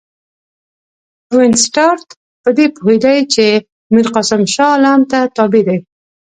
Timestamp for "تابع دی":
5.35-5.77